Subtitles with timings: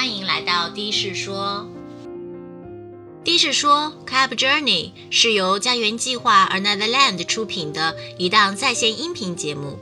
[0.00, 1.68] 欢迎来到的士说。
[3.22, 9.78] 的士说，Cab Journey 是由家园计划 Another Land 出品的一档在线音频节目。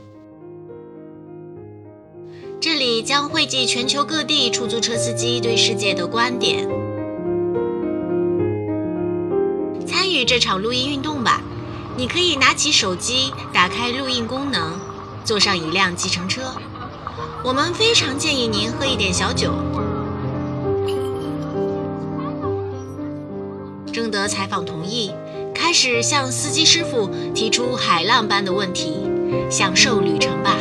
[2.59, 6.67] 这里将汇集全球各地出租车司机对世界的观点。
[9.87, 11.41] 参与这场录音运动吧！
[11.95, 14.77] 你可以拿起手机，打开录音功能，
[15.23, 16.41] 坐上一辆计程车。
[17.41, 19.53] 我们非常建议您喝一点小酒。
[23.99, 25.11] 征得采访同意，
[25.53, 28.93] 开始向司机师傅提出海浪般的问题，
[29.51, 30.55] 享受旅程吧。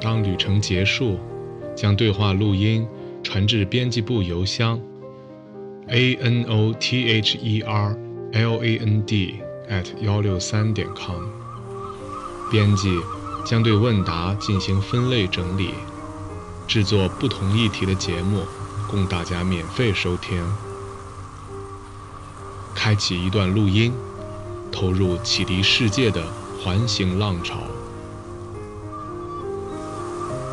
[0.00, 1.18] 当旅程结束，
[1.74, 2.86] 将对话录音
[3.24, 4.80] 传至编辑部邮箱
[5.88, 7.98] a n o t h e r
[8.30, 11.24] l a n d at 幺六三点 com。
[12.52, 12.96] 编辑
[13.46, 15.74] 将对问答进行分类整理，
[16.66, 18.42] 制作不同议题的节目，
[18.90, 20.44] 供大家免费收听。
[22.74, 23.92] 开启一段录音，
[24.72, 26.24] 投入启迪世界的
[26.60, 27.58] 环形浪潮。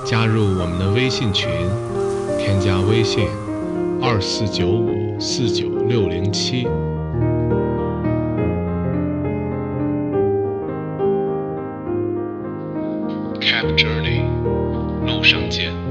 [0.05, 1.50] 加入我们的微信群，
[2.38, 3.28] 添加微信
[4.00, 6.67] 二四九五四九六零七。
[13.44, 14.23] Cap Journey，
[15.05, 15.82] 路上见。